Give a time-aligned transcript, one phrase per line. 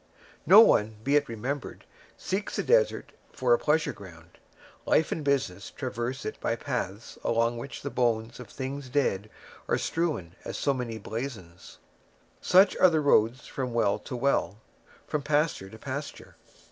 [0.47, 1.85] No one, be it remembered,
[2.17, 4.39] seeks the desert for a pleasure ground.
[4.87, 9.29] Life and business traverse it by paths along which the bones of things dead
[9.67, 11.77] are strewn as so many blazons.
[12.41, 14.57] Such are the roads from well to well,
[15.05, 16.35] from pasture to pasture.